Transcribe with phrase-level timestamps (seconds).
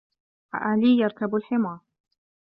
[0.53, 1.79] عَلِيٌّ يَرْكَبَ الْحِمَارَ.